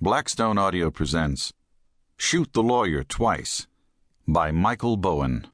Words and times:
Blackstone 0.00 0.58
Audio 0.58 0.92
presents 0.92 1.52
Shoot 2.16 2.52
the 2.52 2.62
Lawyer 2.62 3.02
Twice 3.02 3.66
by 4.28 4.52
Michael 4.52 4.96
Bowen. 4.96 5.48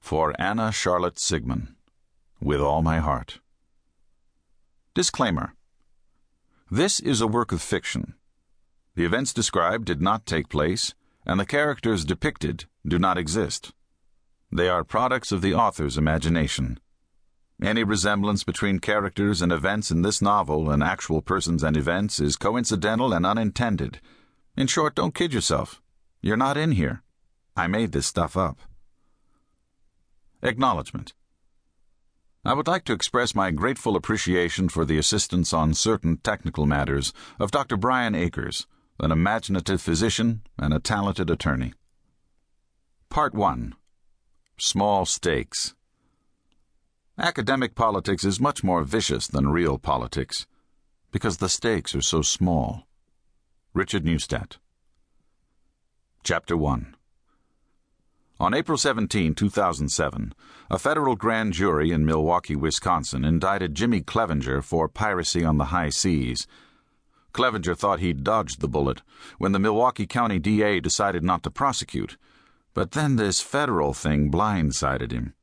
For 0.00 0.34
Anna 0.36 0.72
Charlotte 0.72 1.16
Sigmund, 1.16 1.76
with 2.40 2.60
all 2.60 2.82
my 2.82 2.98
heart. 2.98 3.38
Disclaimer 4.94 5.54
This 6.72 6.98
is 6.98 7.20
a 7.20 7.28
work 7.28 7.52
of 7.52 7.62
fiction. 7.62 8.14
The 8.96 9.04
events 9.04 9.32
described 9.32 9.84
did 9.84 10.02
not 10.02 10.26
take 10.26 10.48
place, 10.48 10.92
and 11.24 11.38
the 11.38 11.46
characters 11.46 12.04
depicted 12.04 12.64
do 12.84 12.98
not 12.98 13.16
exist. 13.16 13.72
They 14.50 14.68
are 14.68 14.82
products 14.82 15.30
of 15.30 15.40
the 15.40 15.54
author's 15.54 15.96
imagination. 15.96 16.80
Any 17.60 17.82
resemblance 17.82 18.44
between 18.44 18.78
characters 18.78 19.42
and 19.42 19.50
events 19.50 19.90
in 19.90 20.02
this 20.02 20.22
novel 20.22 20.70
and 20.70 20.82
actual 20.82 21.20
persons 21.20 21.64
and 21.64 21.76
events 21.76 22.20
is 22.20 22.36
coincidental 22.36 23.12
and 23.12 23.26
unintended. 23.26 24.00
In 24.56 24.68
short, 24.68 24.94
don't 24.94 25.14
kid 25.14 25.32
yourself. 25.32 25.82
You're 26.22 26.36
not 26.36 26.56
in 26.56 26.72
here. 26.72 27.02
I 27.56 27.66
made 27.66 27.90
this 27.90 28.06
stuff 28.06 28.36
up. 28.36 28.58
Acknowledgement. 30.40 31.14
I 32.44 32.54
would 32.54 32.68
like 32.68 32.84
to 32.84 32.92
express 32.92 33.34
my 33.34 33.50
grateful 33.50 33.96
appreciation 33.96 34.68
for 34.68 34.84
the 34.84 34.96
assistance 34.96 35.52
on 35.52 35.74
certain 35.74 36.18
technical 36.18 36.64
matters 36.64 37.12
of 37.40 37.50
Dr. 37.50 37.76
Brian 37.76 38.14
Akers, 38.14 38.68
an 39.00 39.10
imaginative 39.10 39.82
physician 39.82 40.42
and 40.56 40.72
a 40.72 40.78
talented 40.78 41.28
attorney. 41.28 41.72
Part 43.10 43.34
1 43.34 43.74
Small 44.58 45.06
Stakes. 45.06 45.74
Academic 47.20 47.74
politics 47.74 48.22
is 48.22 48.38
much 48.38 48.62
more 48.62 48.84
vicious 48.84 49.26
than 49.26 49.48
real 49.48 49.76
politics 49.76 50.46
because 51.10 51.38
the 51.38 51.48
stakes 51.48 51.92
are 51.96 52.00
so 52.00 52.22
small. 52.22 52.86
Richard 53.74 54.04
Neustadt. 54.04 54.58
Chapter 56.22 56.56
1 56.56 56.94
On 58.38 58.54
April 58.54 58.78
17, 58.78 59.34
2007, 59.34 60.32
a 60.70 60.78
federal 60.78 61.16
grand 61.16 61.54
jury 61.54 61.90
in 61.90 62.06
Milwaukee, 62.06 62.54
Wisconsin 62.54 63.24
indicted 63.24 63.74
Jimmy 63.74 64.00
Clevenger 64.00 64.62
for 64.62 64.88
piracy 64.88 65.44
on 65.44 65.58
the 65.58 65.72
high 65.74 65.90
seas. 65.90 66.46
Clevenger 67.32 67.74
thought 67.74 67.98
he'd 67.98 68.22
dodged 68.22 68.60
the 68.60 68.68
bullet 68.68 69.02
when 69.38 69.50
the 69.50 69.58
Milwaukee 69.58 70.06
County 70.06 70.38
DA 70.38 70.78
decided 70.78 71.24
not 71.24 71.42
to 71.42 71.50
prosecute, 71.50 72.16
but 72.74 72.92
then 72.92 73.16
this 73.16 73.40
federal 73.40 73.92
thing 73.92 74.30
blindsided 74.30 75.10
him. 75.10 75.34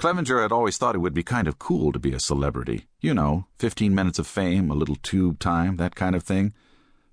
Clevenger 0.00 0.40
had 0.40 0.50
always 0.50 0.78
thought 0.78 0.94
it 0.94 1.00
would 1.00 1.12
be 1.12 1.22
kind 1.22 1.46
of 1.46 1.58
cool 1.58 1.92
to 1.92 1.98
be 1.98 2.14
a 2.14 2.20
celebrity. 2.20 2.86
You 3.02 3.12
know, 3.12 3.44
15 3.58 3.94
minutes 3.94 4.18
of 4.18 4.26
fame, 4.26 4.70
a 4.70 4.74
little 4.74 4.96
tube 4.96 5.38
time, 5.38 5.76
that 5.76 5.94
kind 5.94 6.16
of 6.16 6.22
thing. 6.22 6.54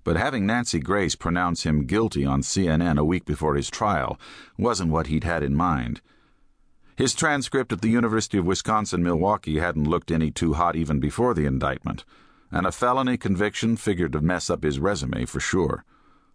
But 0.04 0.16
having 0.16 0.46
Nancy 0.46 0.80
Grace 0.80 1.14
pronounce 1.14 1.64
him 1.64 1.84
guilty 1.84 2.24
on 2.24 2.40
CNN 2.40 2.98
a 2.98 3.04
week 3.04 3.26
before 3.26 3.56
his 3.56 3.68
trial 3.68 4.18
wasn't 4.56 4.90
what 4.90 5.08
he'd 5.08 5.24
had 5.24 5.42
in 5.42 5.54
mind. 5.54 6.00
His 6.96 7.14
transcript 7.14 7.74
at 7.74 7.82
the 7.82 7.90
University 7.90 8.38
of 8.38 8.46
Wisconsin 8.46 9.02
Milwaukee 9.02 9.58
hadn't 9.58 9.86
looked 9.86 10.10
any 10.10 10.30
too 10.30 10.54
hot 10.54 10.74
even 10.74 10.98
before 10.98 11.34
the 11.34 11.44
indictment, 11.44 12.06
and 12.50 12.66
a 12.66 12.72
felony 12.72 13.18
conviction 13.18 13.76
figured 13.76 14.12
to 14.12 14.22
mess 14.22 14.48
up 14.48 14.62
his 14.62 14.78
resume 14.78 15.26
for 15.26 15.40
sure. 15.40 15.84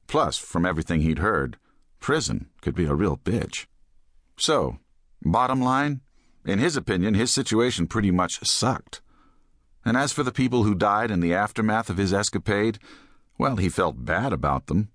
Plus, 0.06 0.38
from 0.38 0.68
everything 0.68 1.02
he'd 1.02 1.18
heard, 1.18 1.58
prison 2.00 2.52
could 2.62 2.76
be 2.76 2.86
a 2.86 2.94
real 2.94 3.18
bitch. 3.18 3.66
So, 4.38 4.78
bottom 5.24 5.60
line, 5.60 6.02
in 6.46 6.60
his 6.60 6.76
opinion, 6.76 7.14
his 7.14 7.32
situation 7.32 7.88
pretty 7.88 8.12
much 8.12 8.46
sucked. 8.46 9.02
And 9.86 9.98
as 9.98 10.12
for 10.12 10.24
the 10.24 10.32
people 10.32 10.64
who 10.64 10.76
died 10.76 11.12
in 11.12 11.20
the 11.20 11.34
aftermath 11.34 11.90
of 11.90 11.98
his 11.98 12.14
escapade, 12.14 12.80
well, 13.38 13.58
he 13.58 13.70
felt 13.70 14.06
bad 14.06 14.32
about 14.32 14.68
them. 14.68 14.90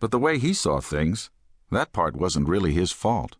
But 0.00 0.10
the 0.10 0.18
way 0.18 0.38
he 0.38 0.52
saw 0.52 0.80
things, 0.80 1.30
that 1.70 1.92
part 1.92 2.16
wasn't 2.16 2.48
really 2.48 2.72
his 2.72 2.92
fault. 2.92 3.36